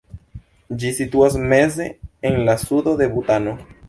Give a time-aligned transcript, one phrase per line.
[0.83, 1.87] Ĝi situas meze
[2.31, 3.55] en la sudo de Butano.